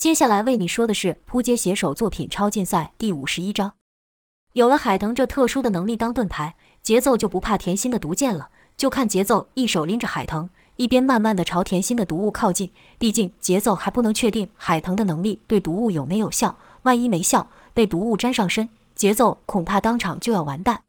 [0.00, 3.74] 接下来为你说的是扑街写手作品超竞赛第五十一章。
[4.54, 8.48] 有了海腾这特殊的能力当盾牌，节奏就不怕甜心的毒箭了。
[8.78, 12.70] 就看节奏一手拎着海腾，一边慢慢的朝甜心的毒物靠近。
[12.98, 20.84] 毕竟节奏还不能确定海腾的能力对毒物有没有效，万一没效，被毒物沾上身，节奏恐怕当场就要完蛋。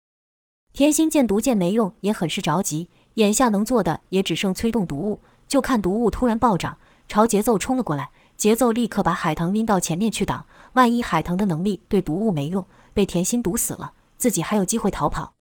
[0.72, 5.20] 甜心见毒箭没用，也很是着急，眼下能做的也只剩催动毒物。
[5.50, 6.78] 就看毒物突然暴涨，
[7.10, 8.12] 朝节奏冲了过来。
[8.42, 15.36] 节奏立刻把海棠拎到前面去挡，万一海棠的能力对毒物没用，被甜心毒死了，自己还有机会逃跑。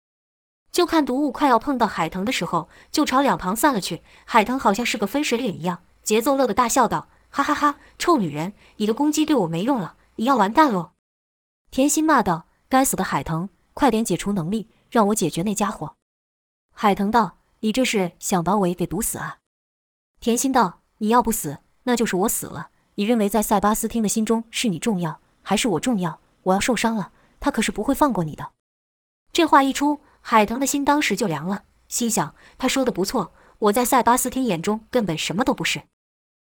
[0.70, 4.02] 就看毒物快要碰到海棠的时候，就朝两旁散了去。
[4.26, 10.92] 海棠好像是个分水岭一样，节奏乐得大笑道：“哈哈哈，臭女人，你的攻击对我没用了，你要完蛋喽！”
[11.72, 15.96] 甜心骂道：“该死的海棠，快点解除能力，让我解决那家伙。”
[16.76, 19.38] 海棠道：“你这是想把我给毒死啊？”
[20.20, 26.20] 甜心道：“你要不死，那就是我死了。”你认为在塞巴斯汀的心中是你重要，还是我重要？
[26.44, 28.52] 我要受伤了，他可是不会放过你的。
[29.32, 35.84] 这话一出，海腾的心当时就凉了，心想他说的不错，我在塞巴斯汀眼中根本什么都不是。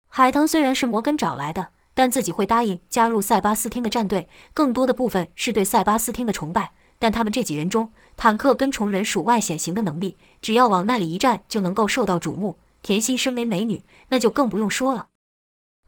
[0.08, 6.72] 海腾虽然是摩根找来的，但自己会答应加入塞巴斯汀的战队，更多的部分是对塞巴斯汀的崇拜。
[6.98, 12.58] 但他们这几人中，坦克跟虫人属外显形的能力，只要往那里一站就能够受到瞩目。
[12.82, 15.06] 甜心身为美女，那就更不用说了。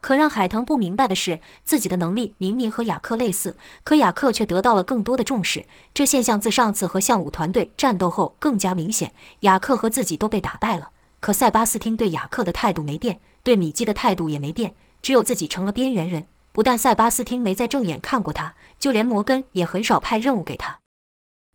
[0.05, 5.65] 可让海腾不明白的是，自己的能力明明和雅克类似，可雅克却得到了更多的重视。
[5.95, 9.15] 这现象自上次和向武团队战斗后更加明显。
[9.41, 16.27] 雅克和自己都被打败了，可塞巴斯汀对雅克的态度没变，对米基的态度也没变，只有自己成了边缘人。
[16.53, 20.81] 不但塞巴斯汀没再正眼看过他，就连摩根也很少派任务给他。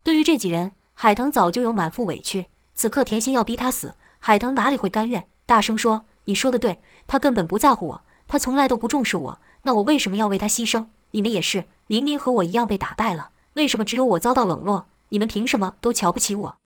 [0.02, 2.48] 对于这几人，海腾早就有满腹委屈。
[2.74, 5.28] 此刻甜心要逼他死，海腾哪里会甘愿？
[5.46, 10.86] 大声说：“你说的对，他根本不在乎我。”他从来都不重视我，那我为什么要为他牺牲？
[11.12, 14.86] 你们也是，明明和我一样被打败了，为什么只有我遭到冷落？
[15.10, 16.58] 你们凭什么都瞧不起我？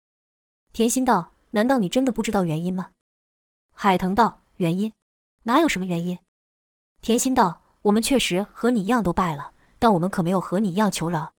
[0.73, 2.89] 甜心道：“难道你真的不知道原因吗？”
[3.73, 4.91] 海腾道：“原因？
[5.43, 6.19] 哪有什么原因？”
[7.01, 11.31] 甜心道：“我们确实和你一样都败了，但我们可没有和你一样求饶。”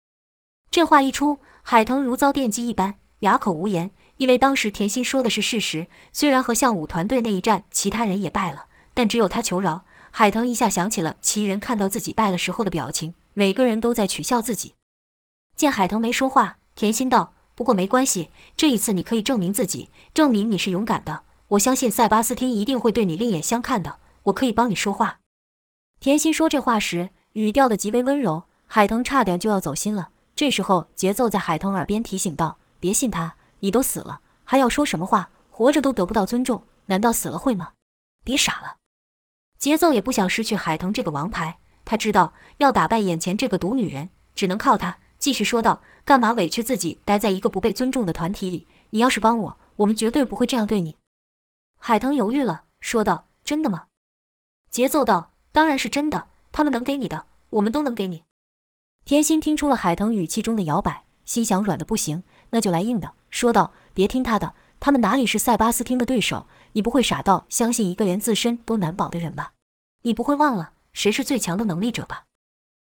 [0.72, 5.88] 这话一出，海腾如遭电击一般，哑口无言，因为当时甜心说的是事实。
[6.14, 9.84] 虽然和向武团队那一战，其他人也败了，但只有他求饶。
[10.16, 14.76] 海腾一下想起了其人看到自己败了时候的表情，每个人都在取笑自己。
[15.56, 21.24] 见海腾没说话，甜心道：“不过没关系，这一次你可以证明自己，证明你是勇敢的。
[21.48, 23.98] 我相信塞巴斯汀一定会对你另眼相看的。
[24.26, 25.18] 我可以帮你说话。”
[26.00, 30.10] 甜心说这话时，语调的极为温柔，海腾差点就要走心了。
[30.36, 35.32] 这时候，节奏在海腾耳边提醒道：“别信他，你都死了，还要说什么话？
[35.50, 37.72] 活着都得不到尊重，难道死了会吗？
[38.24, 38.76] 别傻了。”
[39.64, 44.98] 节奏也不想失去海腾这个王牌，他知道要打败眼前这个毒女人，只能靠他。
[45.18, 48.68] 继续说道：“干嘛委屈自己，待在一个不被尊重的团体里？
[48.90, 50.98] 你要是帮我，我们绝对不会这样对你。”
[51.80, 53.86] 海腾犹豫了，说道：“真的吗？”
[54.70, 56.28] 节奏道：“当然是真的。
[56.52, 58.26] 他们能给你的，我们都能给你。”
[59.06, 66.48] 甜心听出了海腾语气中的摇摆，心想软的不行，那就来硬的，说道：“别听他的，他们哪里是塞巴斯汀的对手？
[66.74, 69.54] 你不会傻到相信一个连自身都难保的人吧？”
[70.06, 72.26] 你不会忘了谁是最强的能力者吧？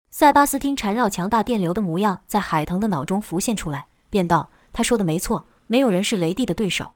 [0.10, 6.94] 塞巴斯汀缠绕强大电流的模样在海腾的脑中浮现出来，便道：“他说的没错，没有人是雷帝的对手。”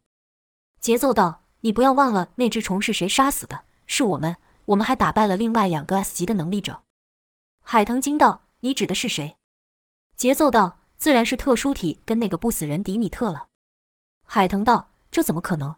[0.81, 3.65] 节奏道：“你不要忘了那只虫是谁杀死的？
[3.85, 6.81] 是我们，我们还打败了另外两个 S 级的能力者。”
[7.61, 9.37] 海腾惊道：“你指的是谁？”
[10.17, 13.47] 节奏道：“自然是特殊体跟那个不死人迪米特了。”
[14.25, 15.75] 海腾道：“这怎么可能？”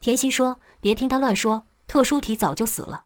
[0.00, 3.04] 甜心说：“别听他乱说，特殊体早就死了。”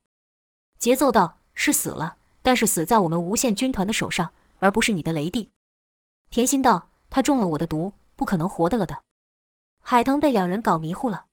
[0.78, 5.50] 节奏道：“是死了，但是死在我们无限军团的手上，而不是你的雷帝。”
[6.30, 9.02] 甜心道：“他中了我的毒，不可能活的了的。”
[9.82, 11.24] 海腾被两人搞迷糊了。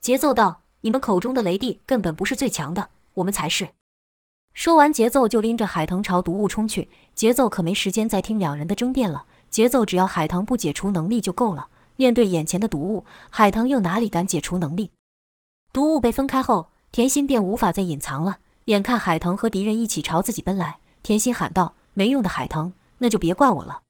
[0.00, 3.68] 节奏道：“你们口中的雷帝根本不是最强的，我们才是。”
[4.54, 6.88] 说完，节奏就拎着海腾朝毒物冲去。
[7.14, 9.26] 节奏可没时间再听两人的争辩了。
[9.50, 11.68] 节奏只要海腾不解除能力就够了。
[11.98, 14.92] 面对眼前的毒物，海腾又哪里敢解除能力？
[15.72, 18.38] 毒物被分开后，甜心便无法再隐藏了。
[18.66, 23.82] 眼看海腾和敌人一起朝自己奔来，甜心喊道：“没用的海腾，那就别怪我了。”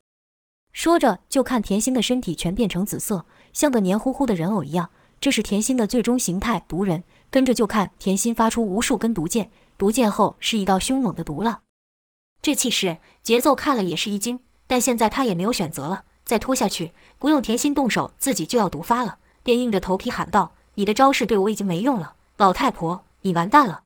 [0.72, 4.88] 说着，就看甜心的身体全变成紫色，像个黏糊糊的人偶一样。
[5.20, 7.04] 这是甜心的最终形态——毒人。
[7.30, 11.60] 跟着就看甜心发出无数根毒箭，毒箭后是一道凶猛的毒浪。
[12.40, 14.40] 这气势，节奏看了也是一惊。
[14.66, 23.84] 但现在他也没有选择了，再拖下去，不用甜心动手，自己就要毒发了，便硬着头皮喊道：“你的招式对我已经没用了，老太婆，你完蛋了。”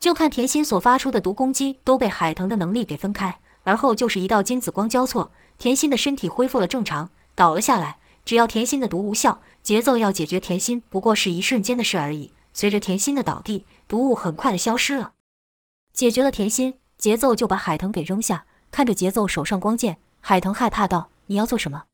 [0.00, 7.98] 就看甜心所发出的毒攻击都被海腾的能力给分开，而后就是一道金紫光交错，甜心的身体恢复了正常，倒了下来。
[8.24, 12.32] 只要甜心的毒无效，节奏要解决甜心不过是一瞬间的事而已。
[12.52, 15.12] 随着甜心的倒地，毒物很快的消失了。
[15.92, 21.84] 解决了甜心，节奏就把海腾给扔下，看着节奏手上光剑，海腾害怕道：“你要做什么？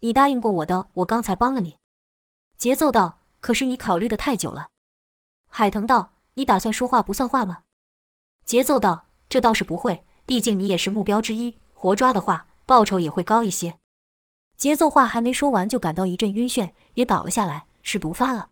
[0.00, 1.78] 你答应过我的，我刚才帮了你。”
[2.58, 4.68] 节奏道：“可是你考虑的太久了。”
[5.48, 7.64] 海腾道：“你打算说话不算话吗？”
[8.44, 13.78] 节奏道：“这倒是不会，毕竟你也是目标之一，活抓的话，报酬也会高一些。”
[14.56, 18.50] 节奏话还没说完，就感到一阵晕眩，也倒了下来，是毒发了。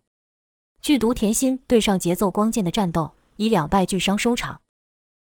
[0.81, 4.61] 剧毒甜心对上节奏光剑的战斗，以两败俱伤收场。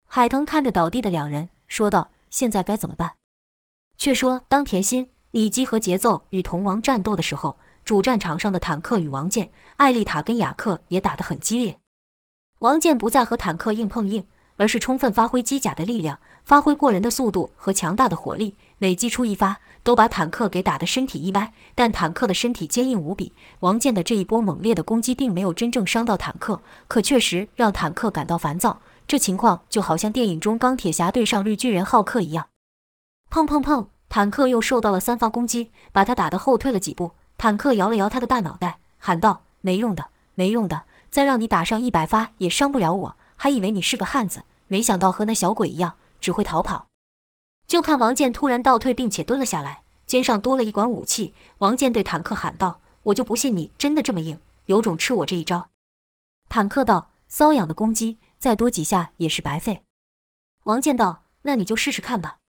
[0.08, 3.16] 海腾看着倒地的两人，说道：“现在该怎么办？”
[4.02, 11.78] 却说，当甜心、李基和节奏与铜王战斗的时候，主战场上的坦克与王健、艾丽塔跟雅克也打得很激烈。
[12.62, 14.26] 王健不再和坦克硬碰硬。
[14.58, 21.52] 而是充分发挥机甲的力量，发挥过人的速度和强大的火力，每击出一发，都把坦克给打得身体一歪。
[21.74, 28.82] 但坦克的身体坚硬无比，王健的这一波猛烈的攻击并没有真正伤到坦克，可确实让坦克感到烦躁。
[29.08, 32.50] 这情况就好像电影中钢铁侠对上绿巨人浩克一样。
[33.32, 37.14] 砰砰砰，坦克又受到了三发攻击，把他打得后退了几步。
[37.38, 46.88] 坦克摇了摇他的大脑袋，喊道：“没用的，没用的，再让你打上一百发也伤不了我，还以为你是个汉子。”没想到和那小鬼一样，只会逃跑。
[47.66, 51.34] 就看王健突然倒退，并且蹲了下来，肩上多了一管武器。
[51.60, 55.70] 王健对坦克喊道：“我就不信你真的这么硬，有种吃我这一招。”
[56.50, 59.84] 坦克道：“瘙痒的攻击，再多几下也是白费。”
[60.66, 62.40] 王健道：“那你就试试看吧。”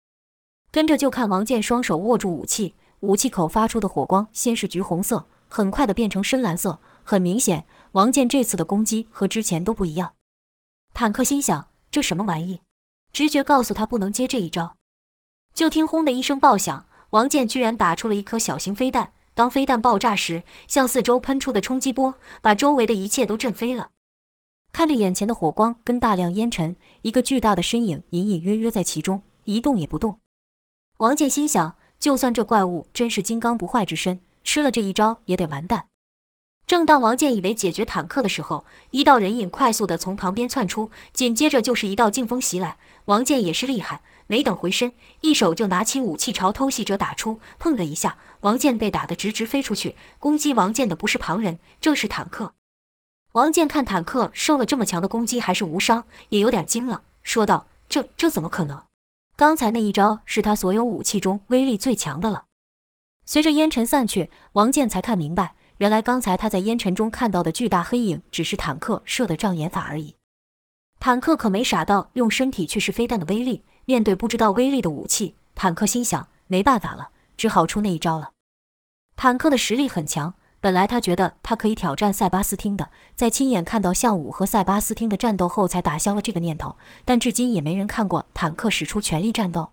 [0.72, 6.80] 跟着就看王健双手握住武器，武器口发出的火光先是橘红色，很快的变成深蓝色。
[7.04, 10.14] 很明显，王健这次的攻击和之前都不一样。
[10.92, 11.68] 坦克心想。
[11.90, 12.62] 这什么玩意？
[13.12, 14.76] 直觉告诉他不能接这一招。
[15.52, 19.12] 就听轰的一声爆响，王健居然打出了一颗小型飞弹。
[19.34, 23.90] 当飞弹爆炸时，向四周喷出的冲击波把周围的一切都震飞了。
[24.72, 30.21] 看着眼前的火光跟大量烟尘，一个巨大的身影隐隐约约在其中，一动也不动。
[31.02, 35.86] 王健心想，就算这怪物真是金刚不坏之身，吃了这一招也得完蛋。
[36.64, 42.76] 正当王健以为解决坦克的时候，一道人影快速的从旁边窜出，紧接着就是一道劲风袭来。
[43.06, 47.40] 王健也是厉害，没等回身，一手就拿起武器朝偷袭者打出。
[47.60, 49.96] 砰的一下，王健被打得直直飞出去。
[50.20, 52.54] 攻击王健的不是旁人，正是坦克。
[53.32, 58.80] 王健看坦克受了这么强的攻击还是无伤，也有点惊了，说道：“这这怎么可能？
[59.42, 62.44] 刚才那一招是他所有武器中威力最强的了。”
[63.26, 65.56] 随着烟尘散去，王健才看明白。
[65.78, 70.14] 原来刚才他在烟尘中看到的巨大黑影，只是坦克射的障眼法而已。
[71.00, 73.64] 坦克可没傻到用身体去试飞弹的威力。
[73.84, 78.30] 面对不知道威力的武器，坦克心想没办法了，只好出那一招了。
[79.16, 86.76] 坦克的实力很强，本来他觉得他可以挑战塞巴斯汀的，在亲眼看到项武和塞巴斯汀的战斗后，才打消了这个念头。
[87.04, 89.72] 但至今也没人看过坦克使出全力战斗。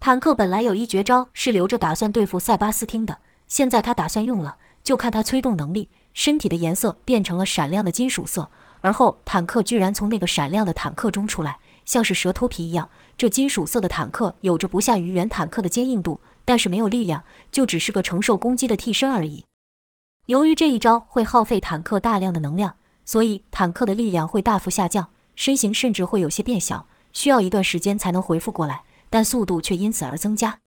[0.00, 4.56] 坦克本来有一绝招是留着打算对付塞巴斯汀的，现在他打算用了。
[4.82, 8.48] 就看他催动能力，身体的颜色变成了闪亮的金属色，
[8.80, 12.88] 而后坦克居然从那个闪亮的坦克中出来，像是蛇脱皮一样。
[13.18, 19.44] 这金属色的坦克有着不下于原坦克的坚硬度，但是没有力量，就只是个承受攻击的替身而已。
[20.28, 30.58] 由于这一招会耗费坦克大量的能量，所以坦克的力量会大幅下降，身形甚至会有些变小，需要一段时间才能恢复过来，但速度却因此而增加。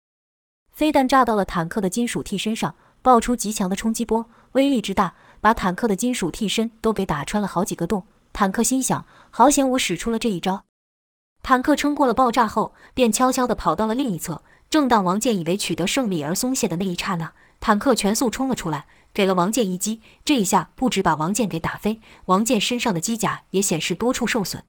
[0.72, 2.74] 飞弹炸到了坦克的金属替身上。
[3.02, 8.04] 爆出极强的冲击波，威力之大，把坦克的金属替身都给打穿了好几个洞。
[8.30, 10.64] 坦克心想：好险，我使出了这一招。
[11.42, 14.42] 坦克撑过了爆炸后，便悄悄地跑到了另一侧。
[14.68, 20.00] 正当王健以为取得胜利而松懈的那一刹那，坦克全速冲了出来，给了王健一击。
[20.24, 24.64] 这一下不止把王健给打飞，王健身上的机甲也显示多处受损。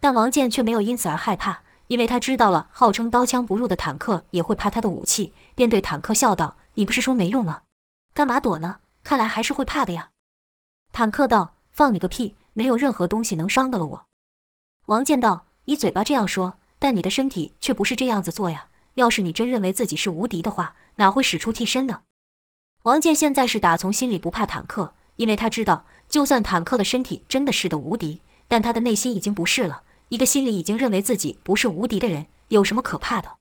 [0.00, 6.56] 但王健却没有因此而害怕，因为他知道了号称刀枪不入的坦克也会怕他的武器，便对坦克笑道。
[6.74, 7.62] 你不是说没用吗？
[8.12, 8.78] 干嘛躲呢？
[9.02, 10.10] 看来还是会怕的呀。
[10.92, 12.36] 坦克道：“放你个屁！
[12.52, 14.06] 没有任何东西能伤得了我。”
[14.86, 18.68] 王健道：“你嘴巴这样说，但你的身体却不是这样子做呀。
[18.94, 22.02] 要是你真认为自己是无敌的话，哪会使出替身呢？”
[22.84, 29.82] 王健现在是打从心里不怕坦克，因为他知道，就算坦克的身体真的是的无敌，但他的内心已经不是了。
[30.10, 33.38] 一个心里已经认为自己不是无敌的人，有什么可怕的？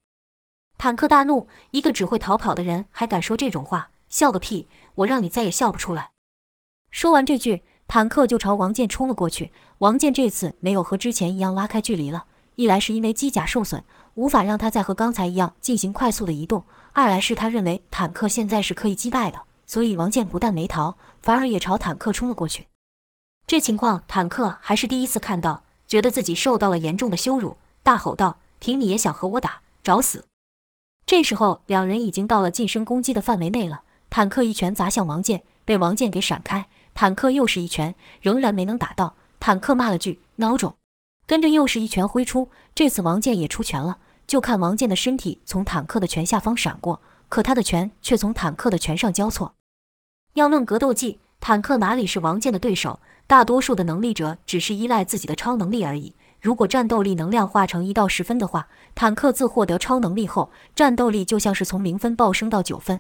[0.78, 3.90] 坦克大怒，一个只会逃跑的人还敢说这种话？
[4.10, 4.68] 笑个屁！
[4.96, 6.12] 我让你再也笑不出来。
[6.92, 8.08] 说完这句，坦。
[8.08, 9.52] 克就朝王健冲了过去。
[9.80, 13.84] 王健这次没有和之前一样拉开距离了，一来是因为机甲受损，
[14.16, 22.68] 无法让他再和刚才一样进行快速的移动；二来是他认为坦克现在是可以击败的，所以王健不但没逃，反而也朝坦克冲了过去。
[23.46, 30.26] 这情况，坦克还是第一次看到，觉得自己受到了严重的羞辱，大吼道：“凭你也想和我打，找死！”
[31.06, 33.82] 这时候，两人已经到了近身攻击的范围内了。
[34.10, 36.68] 坦克一拳砸向王健，被王健给闪开。
[36.94, 39.16] 坦克又是一拳，仍然没能打到。
[39.40, 40.76] 坦克骂了句“孬种”，
[41.26, 42.50] 跟着又是一拳挥出。
[42.76, 49.56] 这次王健也出拳了，就看王健的身体从坦克的拳下方闪过，可他的拳却从坦克的拳上交错。
[50.34, 53.00] 要论格斗技，坦克哪里是王健的对手？
[53.26, 56.14] 大多数的能力者只是依赖自己的超能力而已。
[56.42, 63.00] 如果战斗力能量化成一到十分的话，坦克自获得超能力后，战斗力就像是从零分暴升到九分。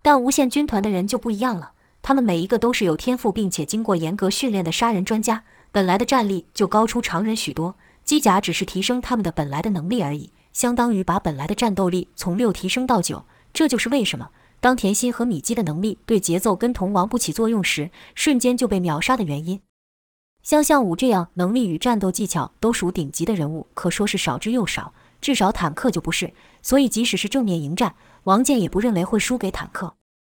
[0.00, 7.74] 但无限军团的人就不一样了，他们每一个都是有天赋并且经过严格训练的杀人专家，本来的战力就高出常人许多。
[8.04, 13.24] 机甲只是提升他们的本来的能力而已，相当于把本来的战斗力从六提升到九。
[13.52, 19.60] 这就是为什么当甜心和米基的能力对节奏跟铜王不起作用时，瞬间就被秒杀的原因。
[20.44, 24.92] 像项武这样能力与战斗技巧都属顶级的人物，可说是少之又少。
[25.20, 29.96] 至少坦克就不是，所以即使是正面迎战，王健也不认为会输给坦克。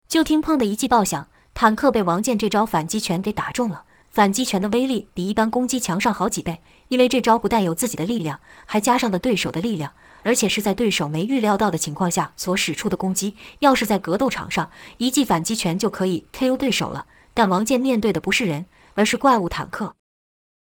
[0.07, 3.87] 就听“砰”的一记爆响，坦克被王健这招反击拳给打中了。
[4.14, 9.92] 反击拳的威力比一般攻击强上好几倍，因为这招不但有自己的力量，还加上了对手的力量，
[10.23, 13.35] 而且是在对手没预料到的情况下所使出的攻击。
[13.59, 17.06] 要是在格斗场上，一记反击拳就可以 KO 对手了。
[17.35, 18.66] 但王健面对的不是人。
[18.97, 19.97] 而是怪物坦克，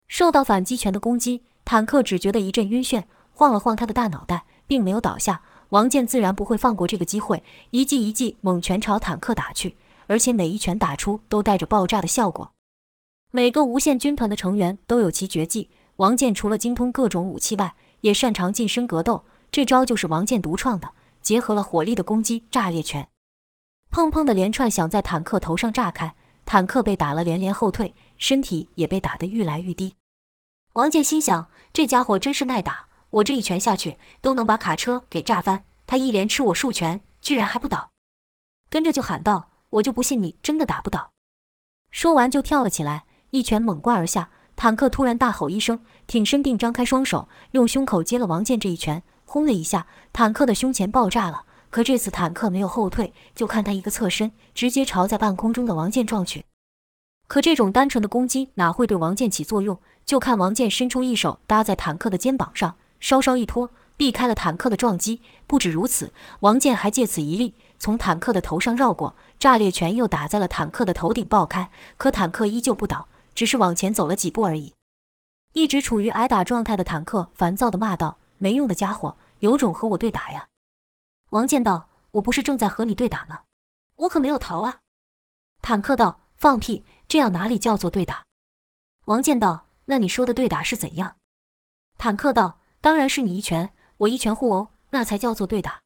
[0.06, 3.02] 受到反击拳的攻击，坦克只觉得一阵晕眩，
[3.32, 5.42] 晃了晃他的大脑袋，并没有倒下。
[5.70, 9.74] 王健自然不会放过这个机会，一记一记猛拳朝坦克打去，
[10.06, 12.52] 而且每一拳打出都带着爆炸的效果。
[13.32, 20.90] 每个无限军团的成员都有其绝技，王健除了精通各种武器外，也擅长近身格斗，这招就是王健独创的，
[21.22, 23.08] 结合了火力的攻击——炸裂拳。
[23.92, 27.94] 砰砰的连串响在坦克头上炸开，坦克被打了连连后退。
[28.18, 29.94] 身体也被打得愈来愈低。
[30.74, 35.64] 王健心想：这家伙真是耐打，我这一拳下去都能把卡车给炸翻。
[35.86, 37.92] 他一连吃我数拳，居然还不倒。
[38.68, 41.12] 跟着就喊道：“我就不信你真的打不倒！”
[41.90, 44.30] 说完就跳了起来，一拳猛灌而下。
[44.56, 49.02] 坦克突然大吼一声，挺身并张开双手，用胸口接了王健这一拳。
[49.24, 51.44] 轰的一下，坦克的胸前爆炸了。
[51.70, 56.44] 可这次坦克没有后退，就看他一个侧身，直接朝在半空中的王健撞去。
[57.28, 59.78] 可这种单纯的攻击哪会对王健起作用？
[60.04, 65.22] 就看王健伸出一手搭在坦克的肩膀上，稍稍一拖，避开了坦克的撞击。
[65.46, 71.70] 不止如此，王健还借此一力，从坦克的头上绕过，炸裂拳又打在了坦克的头顶，爆开。
[71.96, 74.74] 可坦克依旧不倒，只是往前走了几步而已。
[75.52, 80.48] 一直处于挨打状态的坦克烦躁地骂道：“没用的家伙，有种和我对打呀！”
[81.30, 83.40] 王健道：“我不是正在和你对打吗？
[83.96, 84.80] 我可没有逃啊！”
[85.62, 88.24] 坦克道：“放屁！”这样哪里叫做对打？
[89.06, 91.16] 王健道：“那你说的对打是怎样？”
[91.98, 95.80] 坦克道：“当然是你一拳，我一拳互殴，那才叫做对打。”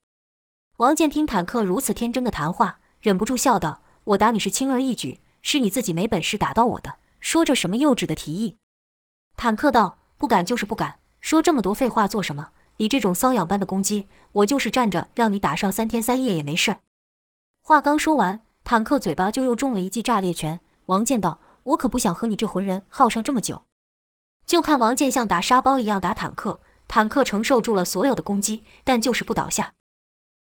[0.76, 8.58] 王健听坦克如此天真的谈话，忍不住笑道：“我打你是轻而易举，是你自己没本事打到我的，说着什么幼稚的提议。”
[9.34, 12.50] 坦克道：“不敢就是不敢，说这么多废话做什么？
[12.76, 16.80] 你这种瘙痒般的攻击，我就是站着让你打上三天三夜也没事儿。”
[17.64, 20.60] 话刚说完，坦克嘴巴就又中了一记炸裂拳。
[20.86, 23.62] 王健道：“我可不想和你这混人耗上这么久。”
[24.44, 29.72] 就看王健像打沙包一样打坦克，坦克承受住了所有的攻击，但就是不倒下。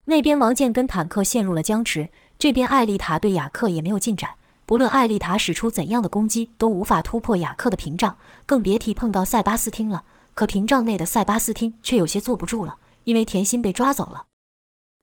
[0.05, 4.36] 那边王健跟坦克陷入了僵持，这边艾丽塔对雅克也没有进展。
[4.67, 10.03] 不论艾丽塔使出怎样的攻击，都无法突破雅克的屏障，更别提碰到塞巴斯汀了。
[10.33, 14.25] 可屏障内的塞巴斯汀却有些坐不住了，因为甜心被抓走了。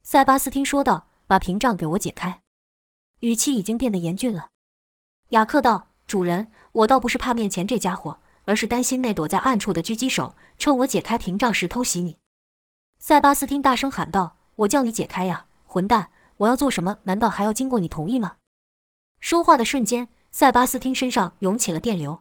[0.02, 2.42] 塞巴斯汀说道：“把屏障给我解开。”
[3.21, 4.49] 语气已经变得严峻了。
[5.30, 12.18] 雅克道：“主人，我倒不是怕面前这家伙，而是担心那躲在暗处的狙击手，趁我解开屏障时偷袭你。”
[13.00, 16.11] 塞巴斯汀大声喊道：“我叫你解开呀，混蛋！
[16.37, 18.37] 我要做什么，难道还要经过你同意吗？”
[19.25, 22.21] 说话的瞬间，塞巴斯汀身上涌起了电流，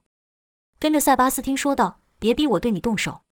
[0.79, 3.23] 跟着塞巴斯汀说道：“别逼我对你动手。”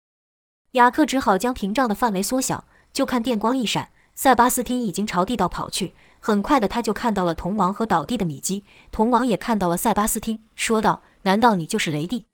[0.75, 5.93] 雅克只好将屏障的范围缩小，就看电光一闪，塞巴斯汀已经朝地道跑去。
[6.19, 8.65] 很快的，他就看到了铜王和倒地的米基。
[8.91, 12.25] 铜王也看到了塞巴斯汀，说道：“难道你就是雷帝？”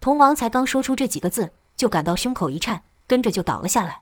[0.00, 4.00] 铜王才刚说出这几个字，就感到胸口一颤，跟着就倒了下来。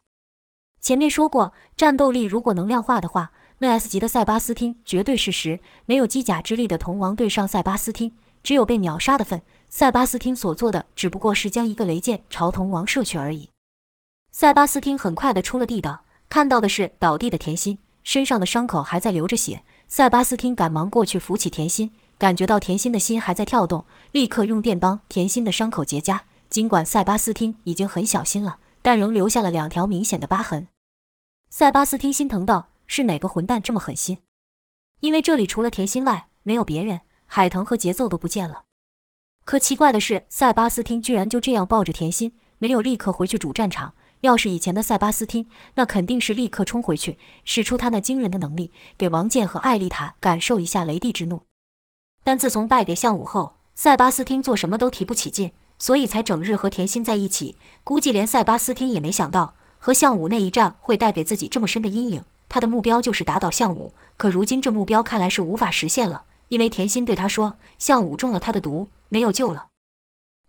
[0.81, 5.61] 前面说过，战斗力如果能量化的话，那 S 级的塞巴斯汀绝对是实。
[5.87, 9.41] 没有机甲之力的铜王对上塞巴斯汀，只有被秒杀的份。
[9.69, 13.51] 塞巴斯汀所做的只不过是将一个雷箭朝铜王射去而已。
[14.33, 19.63] 塞巴斯汀很快的出了地道，看到的是倒地的甜心，身上的伤口还在流着血。
[19.87, 26.19] 塞巴斯汀赶忙过去扶起甜心，感觉到甜心的心还在跳动，立刻用电帮甜心的伤口结痂。
[26.51, 30.67] 尽管塞巴斯汀已经很小心了，但仍留下了两条明显的疤痕。
[31.49, 34.19] 塞巴斯汀心疼道：“是哪个混蛋这么狠心？
[35.01, 38.65] 因为这里除了甜心外，没有别人，海腾和节奏都不见了。”
[39.47, 43.95] 可奇怪的是，塞巴斯汀居然就这样抱着甜心，没有立刻回去主战场。
[44.21, 51.45] 要是以前的塞巴斯汀，那肯定是立刻冲回去，使出他那惊人的能力，给王健和艾丽塔感受一下雷帝之怒。
[52.23, 57.57] 但自从败给项武后，塞巴斯汀做什么都提不起劲，所以才整日和甜心在一起。
[57.85, 62.23] 估计连塞巴斯汀也没想到，和项武那一战会带给自己这么深的阴影。
[62.53, 68.91] 他的目标就是打倒项武，可如今这目标看来是无法实现了，因为甜心对他说，项武中了他的毒。
[69.09, 69.69] 没有救了，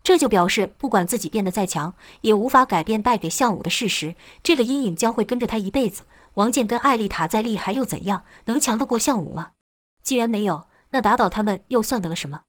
[0.02, 4.16] 这就表示不管自己变得再强，也无法改变败给项武的事实。
[4.42, 6.02] 这个阴影将会跟着他一辈子。
[6.34, 9.52] 王健跟艾丽塔再厉害又怎样，能强得过项武吗？
[10.02, 12.42] 既然没有，那打倒他们又算得了什么？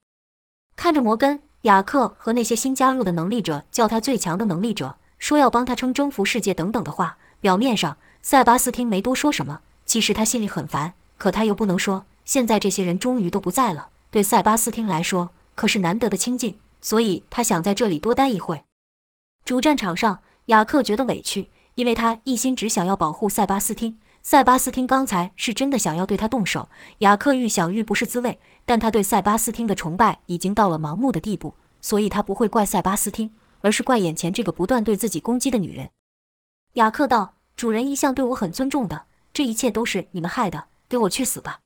[0.75, 10.96] 看着摩根、雅克和那些新加入的能力者叫他最强的能力者，说要帮他称征服世界等等的话，表面上塞巴斯汀没多说什么，其实他心里很烦。
[11.15, 15.29] 可他又不能说，现在这些人终于都不在了，对塞巴斯汀来说。
[15.53, 18.63] 可是难得的清静，所以他想在这里多待一会。
[19.44, 24.00] 主战场上，雅克觉得委屈，因为他一心只想要保护塞巴斯汀。
[24.24, 26.67] 塞巴斯汀刚才是真的想要对他动手，
[27.00, 28.39] 雅克愈想愈不是滋味。
[28.65, 35.91] 但他对塞巴斯汀的崇拜已经到了盲目的地步，所以他不会怪塞巴斯汀，而是怪眼前这个不断对自己攻击的女人。
[36.74, 41.59] 雅克道：“主人一向对我很尊重的，这一切都是你们害的，给我去死吧！”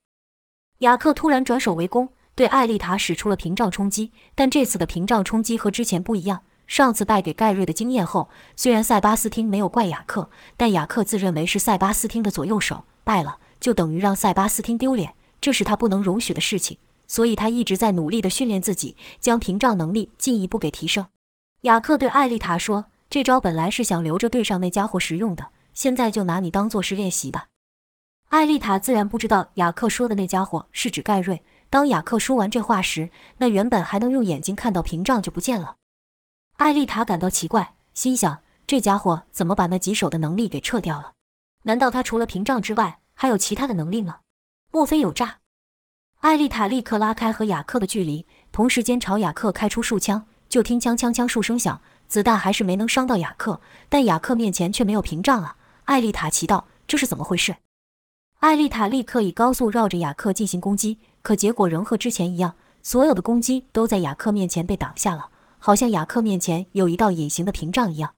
[0.79, 2.09] 雅克突然转手为攻。
[2.35, 6.43] 对艾丽塔使出了屏障冲击，但这次的屏障冲击和之前不一样。
[6.67, 16.77] 上次败给盖瑞的经验后，虽然塞巴斯汀没有怪雅克，但雅克自认为是塞巴斯汀的左右手，败了就等于让塞巴斯汀丢脸，这是他不能容许的事情。
[17.07, 21.07] 所以他一直在努力地训练自己，将屏障能力进一步给提升。
[21.63, 25.47] 雅克对艾丽塔说：“这招本来是想留着对上那家伙使用的，
[25.79, 27.47] 现在就拿你当做是练习吧。”
[28.27, 31.41] 艾丽塔自然不知道雅克说的那家伙是指盖瑞。
[31.69, 35.77] 当雅克说完这话时，那原本还能用眼睛看到屏障就不见了。
[36.57, 41.13] 艾丽塔感到奇怪，心想：这家伙怎么把那棘手的能力给撤掉了？
[41.63, 44.17] 难道他除了屏障之外还有其他的能力吗？
[44.73, 45.37] 莫非有诈？
[46.19, 50.25] 艾丽塔立刻拉开和雅克的距离，同时间朝雅克开出数枪。
[50.49, 55.55] 就听枪枪枪数声响，子弹还是没能伤到雅克，但雅克面前却没有屏障啊！
[55.89, 57.55] 艾丽塔奇道：“这是怎么回事？”
[58.41, 60.99] 艾丽塔立刻以高速绕着雅克进行攻击。
[61.23, 68.13] 可结果仍和之前一样，所有的攻击都在雅克面前被挡下了，好像雅克面前有一道隐形的屏障一样。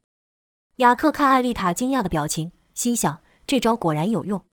[0.76, 4.44] 雅克看艾丽塔惊讶的表情，心想这招果然有用，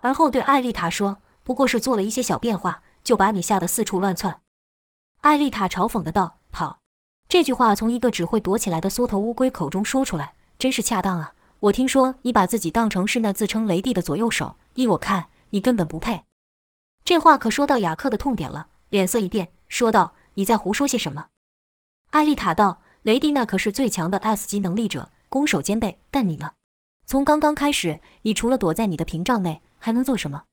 [0.00, 4.40] 而后对艾丽塔说：“不过是做了一些小变化，就把你吓得四处乱窜。”
[5.22, 6.78] 艾丽塔嘲讽的道：“跑！”
[7.28, 11.32] 这句话从一个只会躲起来的缩头乌龟口中说出来，真是恰当啊！
[11.60, 16.24] 我听说你把自己当成是那自称雷帝的左右手，依我看，你根本不配。
[17.04, 21.28] 这话可说到雅克的痛点了，脸色一变，说道：“你在胡说些什么？”
[22.10, 25.98] 艾丽塔道：“雷帝那可是最强的 S 级能力者，攻守兼备。
[26.10, 26.52] 但你呢？
[27.06, 30.44] 从刚刚开始，你除了躲在你的屏障内，还能做什么？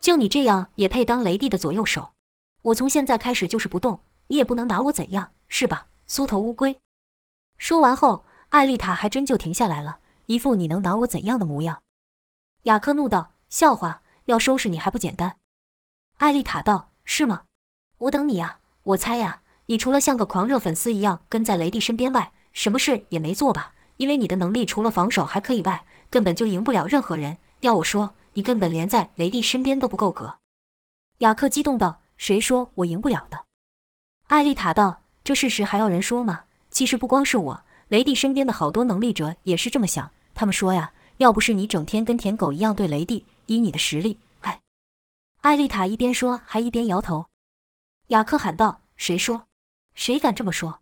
[0.00, 2.10] 就你这样，也配当雷帝的左右手？
[2.62, 6.78] 我从现在开始就是不动，你也不能拿我怎样，是吧，缩头乌龟？”
[7.56, 9.99] 说完后，艾丽塔还真就停下来了，
[10.30, 11.82] 一副你能拿我怎样的模样。
[12.62, 15.38] 雅克怒道：“笑话，要收拾你还不简单？”
[16.18, 17.42] 艾丽塔道：“是吗？
[17.98, 18.60] 我等你呀！
[18.84, 23.74] 我猜呀，你除了像个狂热粉丝一样跟在雷帝身边外，什么事也没做吧？
[23.96, 27.38] 因为你的能力除了防守还可以外，根本就赢不了任何人。
[27.62, 30.38] 要我说，你根本连在雷帝身边都不够格。”
[31.18, 33.46] 雅克激动道：“谁说我赢不了的？”
[34.30, 36.44] 艾丽塔道：“这事实还要人说吗？
[36.70, 40.12] 其实不光是我，雷帝身边的好多能力者也是这么想。
[40.40, 44.18] 他们说呀，要不是你整天跟舔狗一样对雷帝，以你的实力……”
[45.42, 47.26] 艾丽塔一边说，还一边摇头。
[48.06, 49.42] 雅克喊道：“谁说？
[49.94, 50.80] 谁敢这么说？”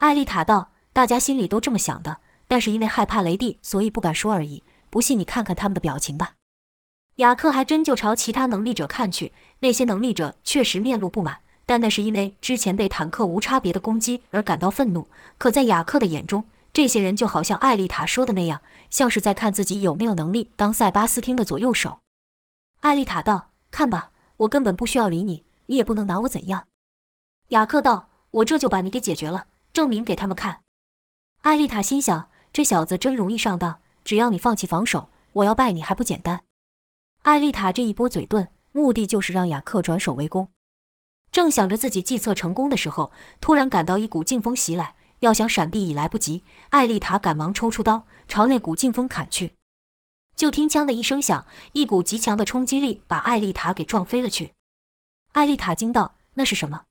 [0.00, 4.62] 艾丽塔道：“大家心里都这么想的，但是因为害怕雷帝，所以不敢说而已。
[4.88, 6.36] 不信你看看他们的表情吧。”
[7.16, 15.06] 雅克还真就朝其他能力者看去，那些能力者确实面露不满，但那是因为之前被坦克无差别的攻击而感到愤怒。
[15.36, 16.46] 可在雅克的眼中，
[16.80, 21.98] 这些人就好像艾丽塔说的那样，像是在看自己有没有能力当塞巴斯汀的左右手。
[22.80, 23.50] 艾丽塔道。
[23.70, 26.66] 看吧，我根本不需要理你，你也不能拿我怎样。
[27.48, 30.62] 雅克道：“我这就把你给解决了，证明给他们看。”
[31.42, 36.44] 艾丽塔心想：“这小子真容易上当，只要你放弃防守，我要败你还不简单。”
[37.22, 40.48] 艾丽塔这一波嘴遁，目的就是让雅克转守为攻。
[41.30, 46.42] 正想着自己计策成功的时候，突然感到一股劲风袭来，要想闪避已来不及。
[46.68, 49.54] 艾丽塔赶忙抽出刀，朝那股劲风砍去。
[50.36, 54.52] 就听“锵”的一声响，一股极强的冲击力把艾丽塔给撞飞了去。
[55.32, 56.82] 艾丽塔惊道：“那是什么？”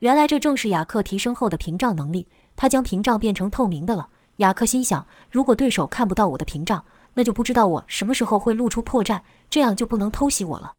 [0.00, 4.08] 原来这正是雅克提升后的屏障能力，他将屏障变成透明的了。
[4.38, 6.84] 雅克心想：如果对手看不到我的屏障，
[7.14, 10.72] 那就不知道我什么时候会露出破绽，这样就不能偷袭我了。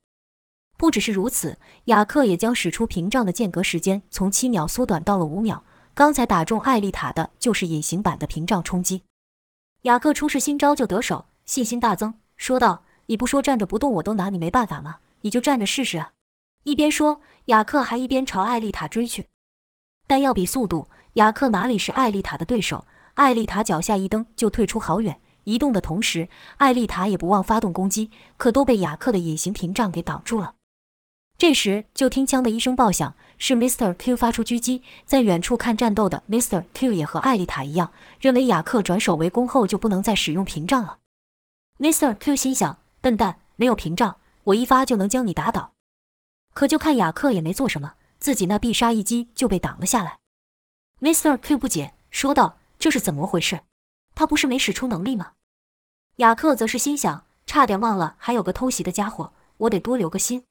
[0.75, 5.63] 不只是如此，雅克也将使出屏障的间隔时间从七秒缩短到了五秒。
[5.95, 9.03] 刚才打中艾丽塔的就是隐形版的屏障冲击。
[9.83, 14.97] 雅克出示新招就得手，信心大增，说道：“你不说站着不动我都拿你没办法吗？
[15.21, 16.13] 你就站着试试啊！”
[16.63, 19.27] 一边说，雅克还一边朝艾丽塔追去。
[20.07, 22.85] 但要比速度，雅克哪里是艾丽塔的对手？
[23.13, 25.21] 艾丽塔脚下一蹬就退出好远。
[25.43, 26.27] 移动的同时，
[26.57, 30.55] 艾丽塔也不忘发动攻击，可都被雅克的隐形屏障给挡住了。
[31.43, 33.93] 这时，就听“枪”的一声爆响，是 Mr.
[33.95, 34.81] Q 发出狙击。
[35.05, 36.63] 在远处看战斗的 Mr.
[36.73, 40.99] Q 也和艾丽塔一样，认为雅克转守为攻后就不能再使用屏障了。
[41.79, 42.15] Mr.
[42.15, 45.73] Q 心想：笨蛋，没有屏障，我一发就能将你打倒。
[46.53, 50.19] 可就看雅克也没做什么，自己那必杀一击就被挡了下来。
[51.01, 51.35] Mr.
[51.35, 53.59] Q 不解说道：“这是怎么回事？
[54.15, 55.33] 他不是没使出能力吗？”
[56.23, 60.45] 雅克则是心想：差点忘了还有个偷袭的家伙，我得多留个心。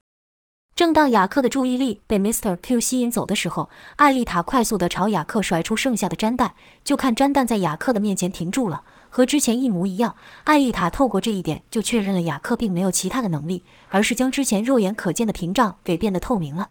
[0.75, 2.55] 正当雅克的注意力被 Mr.
[2.55, 10.15] Q 吸引走的时候，艾丽塔快速地朝雅克甩出剩下的粘弹，就看粘弹在雅克的面前停住了，和之前一模一样。
[10.45, 16.69] 艾丽塔透过这一点就确认了雅克并没有其他的能力，而是将之前肉眼可见的屏障给变得透明了。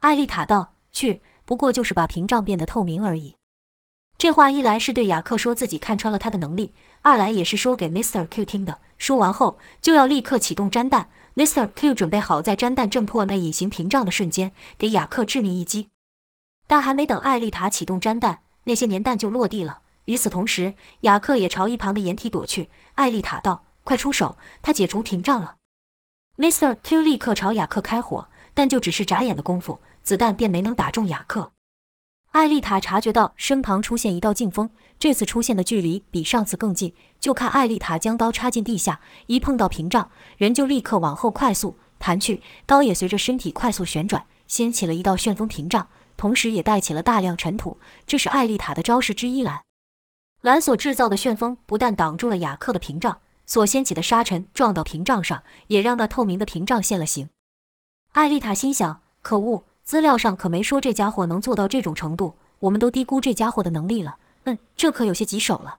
[0.00, 3.34] 艾丽塔道：“去，不过就是把屏障变得透明而已。”
[4.16, 8.26] 这话一来是对雅克说自己看穿了他的能力，二来也是说给 Mr.
[8.26, 8.78] Q 听的。
[8.96, 11.08] 说完后，就要立刻启动粘弹。
[11.36, 11.68] Mr.
[11.74, 15.88] Q 准备好在粘弹震破那隐形屏障的瞬间，给雅克致命一击。
[16.66, 19.80] 但还没等艾丽塔启动粘弹，那些粘弹就落地了。
[20.06, 22.68] 与此同时，雅克也朝一旁的掩体躲去。
[22.94, 25.56] 艾丽塔道：“快出手，他解除屏障了。
[26.36, 26.76] ”Mr.
[26.82, 31.52] Q 立刻朝雅克开火，但就只是眨眼的功夫，子弹便没能打中雅克。
[32.30, 36.94] 艾丽塔察觉到身旁出现一道劲风，这次出现的距离比上次更近。
[37.18, 47.78] 就看艾丽塔将刀插进地下，一碰到屏障，人就立刻往后快速弹去，刀也随着身体快速旋转，掀起了一道旋风屏障，同时也带起了大量尘土。
[48.06, 49.60] 这是艾丽塔的招式之一——蓝
[50.42, 57.28] 蓝所制造的旋风，不但挡住了雅克的屏障，所掀起的沙尘撞到屏障上，也让那透明的屏障现了形。
[58.12, 59.64] 艾丽塔心想：可恶！
[59.82, 64.16] 资料上可没说这家伙能做到这种程度，我们都低估这家伙的能力了。
[64.44, 65.78] 嗯，这可有些棘手了。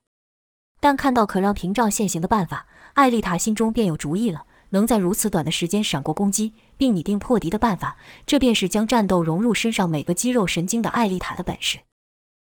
[0.80, 4.44] 但看到可让屏障现形的办法，艾丽塔心中便有主意了。
[4.74, 11.80] 能在如此短的时间闪过攻击，并拟定破敌的办法，这便是将战斗融入身上每个肌肉神经的艾丽塔的本事。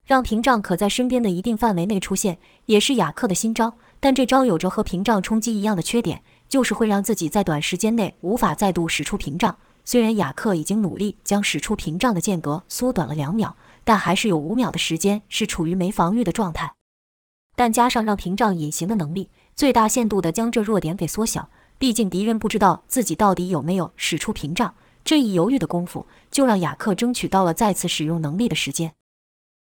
[0.06, 3.73] 让屏障可在身边的一定范围内出现，也是雅克的新招。
[3.99, 9.58] 但这招有着和屏障冲击一样的缺点，就是会让自己在短时间内无法再度使出屏障。
[9.85, 16.73] 虽然雅克已经努力将使出屏障的间隔缩短了两秒，但还是有五秒的时间是处于没防御的状态。
[17.55, 21.49] 但加上让屏障隐形的能力，最大限度地将这弱点给缩小。
[21.77, 28.93] 毕竟敌人不知道自己到底有没有使出屏障，这一犹豫的功夫，就让雅克争取到了再次使用能力的时间。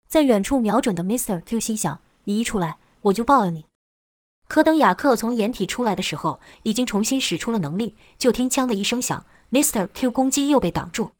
[0.09, 1.41] 在远处瞄准的 Mr.
[1.45, 3.65] Q 心想：你一出来，我就爆了你。
[4.47, 7.95] 可等雅克从掩体出来的时候，已经重新使出了能力。
[8.17, 9.25] 就听“枪”的一声响。
[9.51, 9.87] Mr.
[9.93, 11.11] Q 攻击又被挡住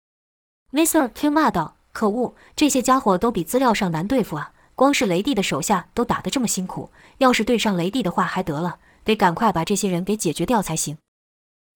[0.72, 1.10] ，Mr.
[1.14, 4.52] Q 骂道：“可恶，这些家伙都比资料上难对付啊！
[4.76, 10.98] 光是雷帝的手下都打得这么辛苦，要是对上雷帝的话还得了，得赶快把这些人给解决掉才行。”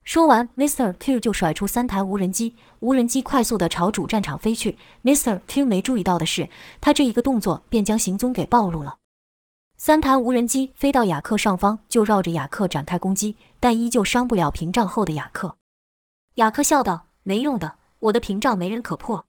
[0.04, 0.94] 说完，Mr.
[1.00, 4.78] Q 就甩出三台无人机，无人机快速地朝主战场飞去。
[5.04, 5.40] Mr.
[5.48, 6.50] Q 没注意到的是，
[6.82, 8.98] 他这一个动作便将行踪给暴露了。
[9.78, 15.56] 三台无人机飞到雅克上方，就绕着雅克展开攻击，但依旧伤不了屏障后的雅克。
[16.36, 19.26] 雅克笑道：“没用的，我的屏障没人可破。”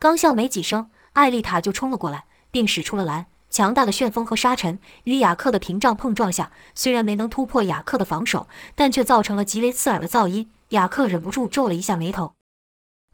[0.00, 10.50] 刚笑没几声，艾丽塔就冲了过来，并使出了蓝强大的旋风和沙尘，与雅克的屏障碰撞下，虽然没能突破雅克的防守，但却造成了极为刺耳的噪音。
[10.70, 12.34] 雅克忍不住皱了一下眉头，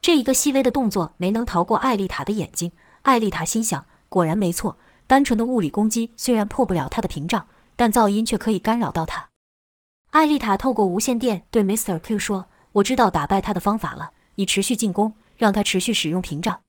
[0.01, 2.73] 这一个细微的动作没能逃过艾丽塔的眼睛。
[3.03, 7.47] 艾丽塔心想：果然没错，单纯的物理攻击虽然破不了他的屏障，
[7.77, 9.29] 但噪音却可以干扰到他。
[10.13, 11.99] 艾丽塔透过无线电对 Mr.
[11.99, 12.47] Q 说。
[12.73, 16.63] 我知道打败他的方法了，你持续进攻，让他持续使用屏障。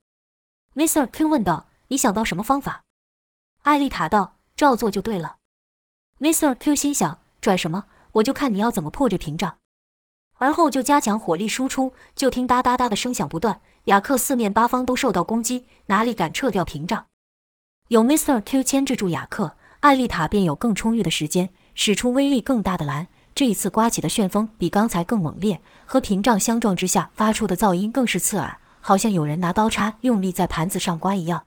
[0.74, 1.06] Mr.
[1.06, 2.82] Q 问道：“你想到什么方法？”
[3.62, 5.36] 艾丽塔道：“照做就对了。
[6.20, 6.54] ”Mr.
[6.54, 7.86] Q 心想：“拽什么？
[8.12, 9.56] 我就看你要怎么破这屏障。”
[10.38, 13.60] 而后就加强火力输出，就听哒哒哒的声响不断。
[13.84, 17.06] 雅克四面八方都受到攻击，哪里敢撤掉屏障？
[17.88, 18.42] 有 Mr.
[18.42, 23.06] Q 牵制住雅克，艾丽塔便有更充裕的时间使出威力更大的蓝。
[23.34, 31.46] 这一次刮起的旋风比刚才更猛烈，和屏障相撞之下发出的噪音更是刺耳，好像有人拿刀叉用力在盘子上刮一样。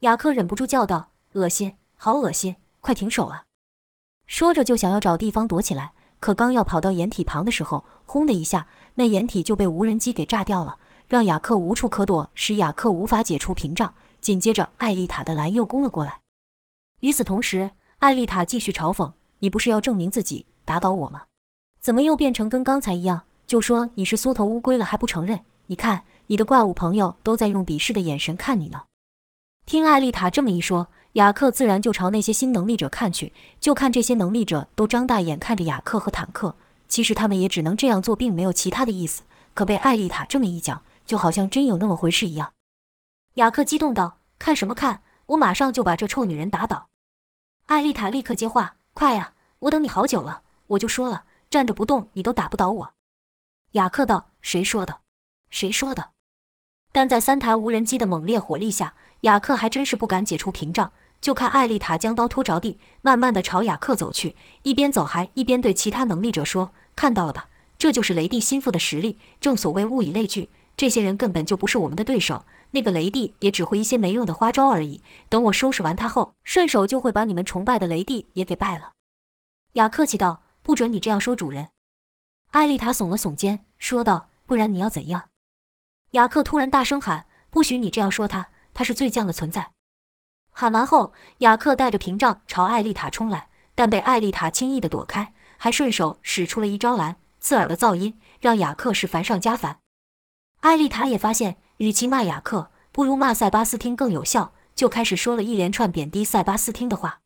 [0.00, 2.56] 雅克忍不住叫道：“恶心，好恶心！
[2.82, 3.44] 快停手啊！”
[4.28, 8.66] 说着就想要找地方躲起来，可刚要跑到掩体旁的时候，轰的一下，
[8.96, 10.76] 那掩体就被无人机给炸掉了。
[11.06, 13.94] 让雅克无处可躲，使雅克无法解除屏障。
[14.20, 16.20] 紧接着，艾丽塔的蓝又攻了过来。
[17.00, 21.22] 与此同时，艾丽塔继续嘲讽：“你不是要证明自己打倒我吗？
[21.80, 25.40] 怎么又变成跟刚才一样，就说你是缩头乌龟了还不承认？
[25.68, 28.82] 你看，你的怪物朋友都在用鄙视的眼神看你呢。”
[29.64, 33.32] 听艾丽塔这么一说，雅克自然就朝那些新能力者看去。
[33.58, 36.54] 就看这些能力者都张大眼看着雅克和坦克，
[36.86, 39.22] 其实他们也只能这样做，并没有其他的意思。
[39.54, 42.52] 可被艾丽塔这么一讲，就好像真有那么回事一样，
[43.36, 45.00] 雅克激动道：“看什么看？
[45.28, 46.88] 我马上就把这臭女人打倒！”
[47.66, 50.42] 艾丽塔立刻接话：“快呀，我等你好久了！
[50.68, 52.94] 我就说了，站着不动你都打不倒我。”
[53.72, 55.00] 雅克道：“谁说的？
[55.50, 56.10] 谁说的？”
[56.92, 60.92] 但在三台无人机的猛烈火力下，雅克还真是不敢解除屏障。
[61.20, 67.48] 就看艾丽塔将刀拖着地，慢慢的朝雅克走去，一边走还一边对其他能力者说：“看到了吧？
[67.76, 69.18] 这就是雷帝心腹的实力。
[69.40, 75.02] 正所谓物以类聚。”这些人根本就不是我们的对手，那个雷帝也只会一些没用的花招而已。
[75.28, 78.92] 等我收拾完他后，顺手就会把你们崇拜的雷帝也给败了。
[79.72, 81.70] 雅客气道：“不准你这样说，主人。”
[82.52, 85.30] 艾丽塔耸了耸肩，说道：“不然你要怎样？”
[86.12, 89.70] 雅克突然大声喊：“不许你这样说他，他是最犟的存在！”
[90.52, 99.78] 喊完后，雅克带着屏障朝艾丽塔冲来，但被艾丽塔轻易的躲开，还顺手使出了一招蓝刺耳的噪音，让雅克是烦上加烦。
[100.60, 107.20] 艾丽塔也发现，与其骂雅克，不如骂塞巴斯汀更有效，就开始说了一连串贬低塞巴斯汀的话。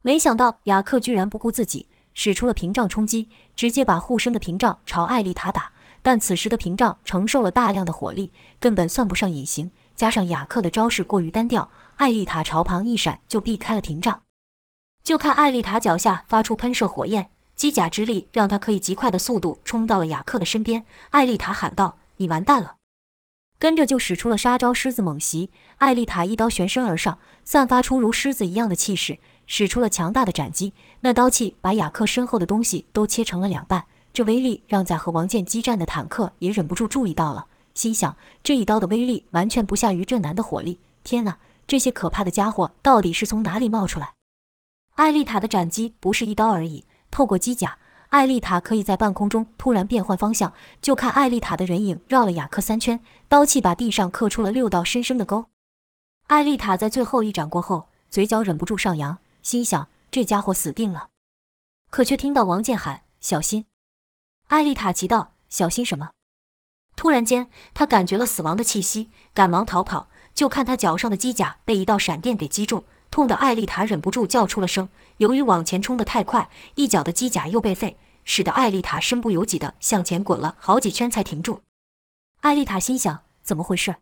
[0.00, 5.72] 没想到雅克居然不顾自己，使出了屏障冲击，直接把护身的屏障朝艾丽塔打。
[6.02, 9.70] 但此时的屏障承受了大量的火力，根本算不上隐形。
[9.94, 14.22] 加上雅克的招式过于单调，艾丽塔朝旁一闪就避开了屏障。
[15.04, 20.84] 就看艾丽塔脚下发出喷射火焰，机甲之力让她可以极快的速度冲到了雅克的身边。
[21.10, 21.98] 艾丽塔喊道。
[22.18, 22.76] 你完蛋了！
[23.58, 30.72] 跟着就使出了杀招狮子猛袭，艾丽塔一刀旋身而上，散发出如狮子一样的气势，使出了强大的斩击。
[31.00, 40.78] 那刀气把雅克身后的东西都切成了两半，这威力让在和王健激战的坦克也忍不住注意到了，心想这一刀的威力完全不下于这男的火力。
[41.04, 44.14] 天哪，这些可怕的家伙到底是从哪里冒出来？
[44.94, 47.78] 艾丽塔的斩击不是一刀而已，透过机甲。
[48.10, 50.52] 艾丽塔可以在半空中突然变换方向，
[50.82, 55.46] 就看艾丽塔的人影绕了雅克三圈，刀气把地上刻出了六道深深的沟。
[56.26, 61.08] 艾丽塔在最后一掌过后，嘴角忍不住上扬，心想这家伙死定了。
[61.90, 63.66] 可却听到王健喊：“小心！”
[64.48, 66.12] 艾丽塔急道：“小心什么？”
[66.96, 72.84] 突然间，他感觉了死亡的气息，赶忙逃跑，就看他脚上的机甲被一道闪电给击中。
[73.10, 74.88] 痛的艾丽塔忍不住叫出了声。
[75.18, 81.60] 由于往前冲得太快，一脚的机甲又被废，使得艾丽塔身不由己地向前滚了好几圈才停住。
[82.40, 83.96] 艾丽塔心想：怎么回事？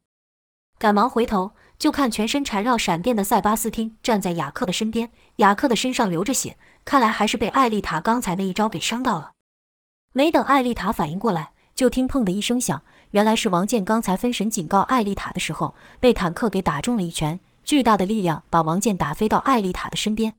[0.78, 5.10] 赶忙回头，就看全身缠绕闪电的塞巴斯汀站在雅克的身边。
[5.36, 9.32] 雅克的身上流着血，看来还是被艾丽塔刚才那一招给伤到了。
[10.12, 17.40] 没等艾丽塔反应过来，就听砰的一声响，原来是王健刚才分神警告艾丽塔的时候，被坦克给打中了一拳。
[17.64, 20.34] 巨大的力量把王健打飞到艾丽塔的身边。